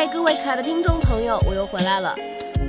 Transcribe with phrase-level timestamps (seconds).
[0.00, 2.16] 嗨，各位可爱的听众朋友，我又回来了。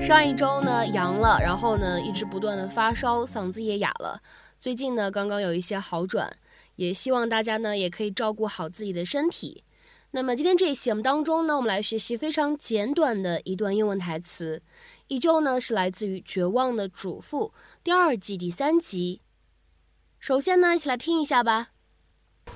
[0.02, 4.22] 上一周呢阳了，然后呢一直不断的发烧，嗓子也哑了。
[4.60, 6.30] 最近呢刚刚有一些好转，
[6.76, 9.64] 也希望大家呢也可以照顾好自己的身体。
[10.12, 14.62] 那么今天这一期节目当中呢，我们来学习非常简短的一段英文台词，
[15.08, 19.22] 依旧呢是来自于《绝望的主妇》第二季第三集。
[20.20, 21.70] 首先呢，一起来听一下吧。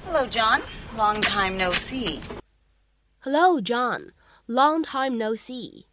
[0.05, 0.59] Hello, John.
[0.97, 2.19] Long time no see.
[3.21, 4.09] Hello, John.
[4.46, 5.86] Long time no see.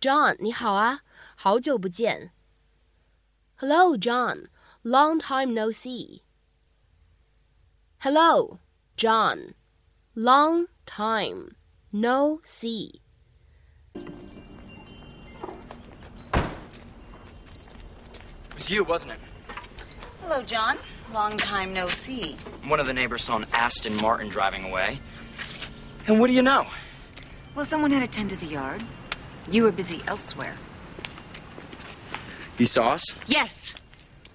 [0.00, 1.00] John，你好啊，
[1.34, 2.32] 好久不见。
[3.56, 4.48] Hello, John.
[4.82, 6.22] Long time no see.
[8.00, 8.58] Hello,
[8.96, 9.54] John.
[10.14, 11.56] Long time
[11.90, 13.00] no see.
[18.50, 19.18] It was you, wasn't it?
[20.20, 20.76] Hello, John.
[21.12, 22.36] Long time no see.
[22.66, 24.98] One of the neighbors saw an Aston Martin driving away.
[26.06, 26.66] And what do you know?
[27.55, 28.83] Well, someone had to tend to the yard.
[29.49, 30.55] You were busy elsewhere.
[32.57, 33.15] You saw us?
[33.27, 33.75] Yes.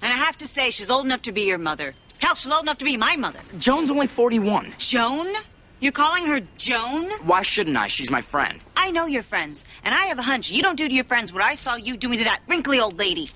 [0.03, 1.95] And I have to say, she's old enough to be your mother.
[2.19, 3.41] Hell, she's old enough to be my mother.
[3.59, 4.75] Joan's only 41.
[4.79, 5.35] Joan?
[5.81, 7.11] You're calling her Joan?
[7.23, 7.89] Why shouldn't I?
[7.89, 8.61] She's my friend.
[8.77, 11.33] I know your friends, and I have a hunch you don't do to your friends
[11.33, 13.31] what I saw you doing to that wrinkly old lady.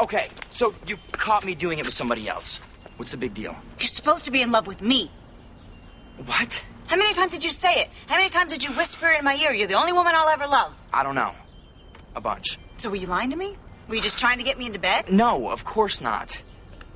[0.00, 2.60] Okay, so you caught me doing it with somebody else.
[2.96, 3.56] What's the big deal?
[3.78, 5.10] You're supposed to be in love with me.
[6.24, 6.64] What?
[6.91, 7.89] How many times did you say it?
[8.07, 10.47] How many times did you whisper in my ear, you're the only woman I'll ever
[10.47, 10.73] love?
[10.93, 11.33] I don't know.
[12.15, 12.57] A bunch.
[12.77, 13.57] So were you lying to me?
[13.87, 15.11] Were you just trying to get me into bed?
[15.11, 16.43] No, of course not.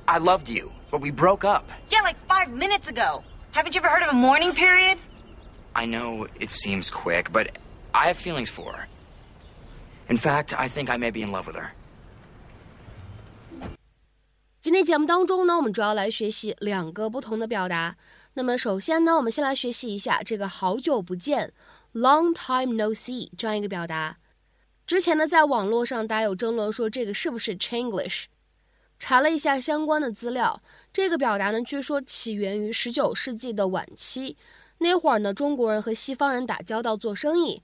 [0.08, 1.68] I loved you, but we broke up.
[1.88, 3.22] Yeah, like five minutes ago.
[3.52, 4.98] Haven't you ever heard of a mourning period?
[5.74, 7.58] I know it seems quick, but
[7.94, 8.86] I have feelings for her.
[10.08, 11.70] In fact, I think I may be in love with her.
[14.60, 17.96] 今天节目当中呢，我们主要来学习两个不同的表达。
[18.37, 21.51] 那么首先呢，我们先来学习一下这个“好久不见
[21.91, 24.17] ”（Long time no see） 这样一个表达。
[24.85, 28.25] 之前呢，在网络上大家有争论说这个是不是 Chinglish。
[28.99, 30.61] 查了一下相关的资料，
[30.93, 34.37] 这个表达呢，据说起源于十九世纪的晚期。
[34.77, 37.63] 那会儿呢，中国人和西方人打交道做生意。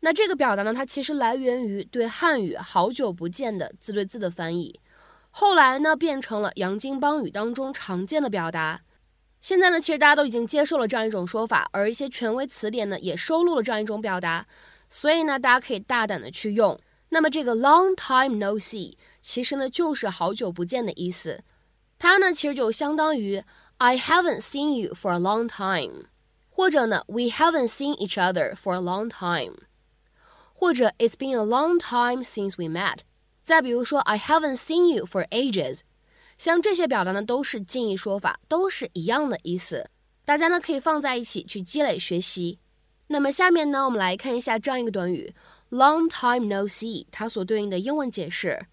[0.00, 4.78] 那这个表达呢，它其实来源于对汉语“好久不见”的字对字的翻译。
[5.30, 8.82] 后来呢，变成了洋泾浜语当中常见的表达。
[9.40, 14.46] 现在呢，其实大家都已经接受了这样一种说法，而一些权威词典呢也收录了这样一种表达。
[14.88, 16.78] 所以呢，大家可以大胆的去用。
[17.10, 21.42] 那么这个 long time no see 其实呢就是好久不见的意思。
[21.98, 23.42] 它呢其实就相当于
[23.78, 26.04] I haven't seen you for a long time，
[26.50, 29.56] 或者呢 We haven't seen each other for a long time，
[30.52, 32.98] 或者 It's been a long time since we met。
[33.42, 35.80] 再比如说，I haven't seen you for ages，
[36.40, 39.90] 像这些表达呢都是近义说法，都是一样的意思。
[40.24, 42.58] 大家呢可以放在一起去积累学习。
[43.08, 45.34] 那么下面呢，我们来看一下这样一个短语
[45.68, 48.68] ，long time no see，它所对应的英文解释。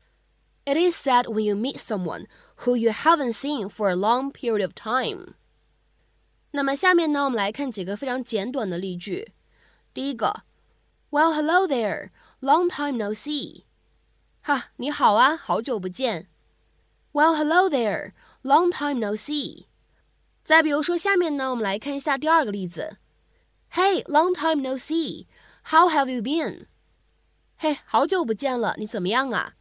[0.64, 2.28] It is said when you meet someone
[2.60, 5.34] who you haven't seen for a long period of time。
[6.52, 9.34] 那么下面呢，我们来看几个非常简短的例句。
[9.94, 10.44] 第一个
[11.10, 13.64] ，Well, hello there, long time no see。
[14.42, 16.30] 哈，你好啊，好久不见。
[17.17, 18.13] Well, hello there.
[18.43, 19.67] Long time no see.
[20.45, 22.97] 再比如说，下面呢，我们来看一下第二个例子。
[23.73, 25.27] Hey, long time no see.
[25.65, 26.67] How have you been?
[27.57, 29.55] 嘿，好久不见了，你怎么样啊？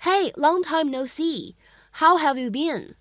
[0.00, 1.54] Hey, long time no see.
[1.92, 2.94] How have you been?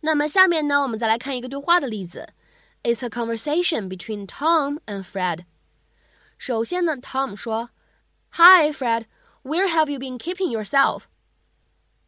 [0.00, 2.34] 那么下面呢，我们再来看一个对话的例子。
[2.82, 5.44] It's a conversation between Tom and Fred.
[6.36, 9.06] 首先呢，Tom 说：“Hi, Fred.
[9.42, 11.04] Where have you been keeping yourself?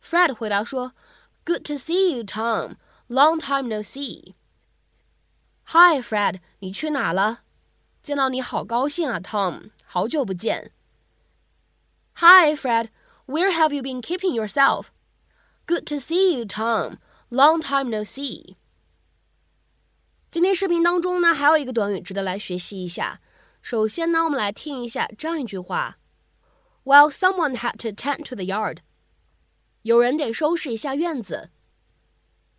[0.05, 2.77] Fred 回答说：“Good to see you, Tom.
[3.09, 4.35] Long time no see.”
[5.67, 7.41] Hi, Fred，你去哪了？
[8.03, 10.73] 见到你好高兴啊，Tom，好久不见。
[12.15, 12.89] Hi, Fred.
[13.27, 14.87] Where have you been keeping yourself?
[15.67, 16.99] Good to see you, Tom.
[17.29, 18.57] Long time no see.
[20.31, 23.21] 今天视频当中呢，还有一个短语值得来学习一下。
[23.63, 25.99] 首先呢，我们来听一下这样一句话。
[26.85, 28.79] Well, someone had to tend to the yard.
[29.86, 31.52] 有人得收拾一下院子。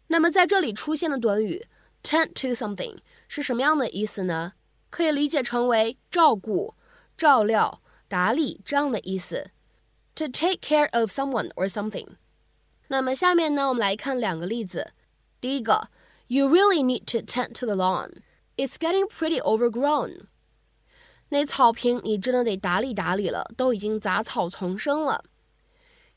[0.07, 1.67] 那么在这里出现的短语
[2.01, 4.53] tend to something 是什么样的意思呢？
[4.91, 6.75] 可以理解成为照顾、
[7.19, 9.51] 照料、打理这样的意思。
[10.15, 12.11] To take care of someone or something。
[12.87, 14.93] 那么下面呢，我们来看两个例子。
[15.41, 15.89] 第一个
[16.29, 18.23] ，You really need to tend to the lawn.
[18.57, 20.27] It's getting pretty overgrown.
[21.31, 25.25] 那草坪你真的得打理打理了，都已经杂草丛生了。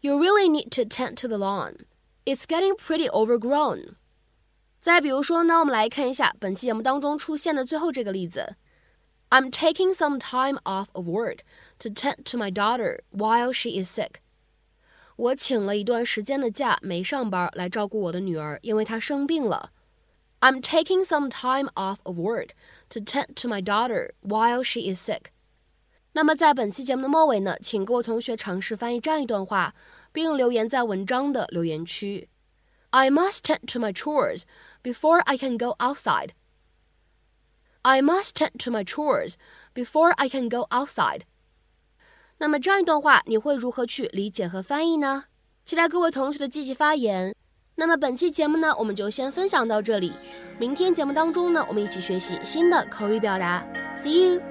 [0.00, 1.86] You really need to tend to the lawn.
[2.24, 3.96] It's getting pretty overgrown.
[4.80, 8.56] 再比如说呢，我们来看一下本期节目当中出现的最后这个例子。
[9.30, 11.38] I'm taking some time off of work
[11.78, 14.20] to tend to my daughter while she is sick.
[15.16, 19.70] 我请了一段时间的假，没上班来照顾我的女儿，因为她生病了。
[20.40, 22.50] I'm taking some time off of work
[22.90, 25.30] to tend to my daughter while she is sick.
[26.13, 29.75] 那么在本期节目的末尾呢，请各位同学尝试翻译这样一段话，
[30.11, 32.29] 并留言在文章的留言区。
[32.89, 34.41] I must tend to my chores
[34.81, 36.31] before I can go outside.
[37.83, 39.35] I must tend to my chores
[39.73, 41.21] before I can go outside.
[42.39, 45.25] 那么这样一段话，你会如何去理解和翻译呢？
[45.63, 47.35] 期待各位同学的积极发言。
[47.75, 50.11] 那么本期节目呢，我们就先分享到这里。
[50.59, 53.63] 明天节目当中呢，我们一起学习新的口语表达。
[53.95, 54.48] See you.